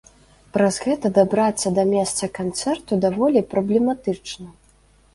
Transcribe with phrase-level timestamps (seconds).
[0.55, 4.47] Праз гэта дабрацца да месца канцэрту даволі праблематычна.